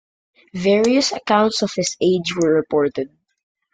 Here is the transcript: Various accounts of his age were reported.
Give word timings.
Various 0.55 1.11
accounts 1.11 1.61
of 1.61 1.73
his 1.75 1.95
age 2.01 2.35
were 2.35 2.55
reported. 2.55 3.15